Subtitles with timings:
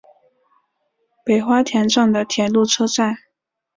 [1.23, 3.15] 北花田站的铁路车站。